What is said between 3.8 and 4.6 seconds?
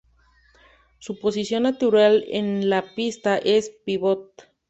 pívot.